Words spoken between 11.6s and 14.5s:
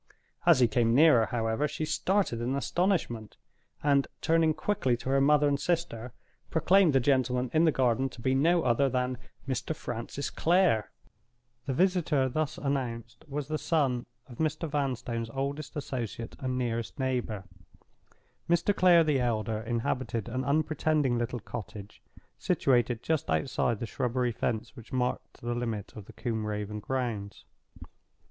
The visitor thus announced was the son of